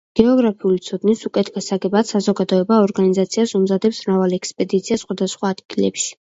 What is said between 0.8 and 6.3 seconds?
ცოდნის უკეთ გასაგებად საზოგადოება ორგანიზაციას უმზადებს მრავალ ექსპედიციას სხვადასხვა ადგილებში.